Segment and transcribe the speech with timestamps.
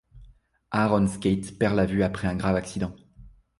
[0.71, 2.95] Aaron Scates perd la vue après un grave accident.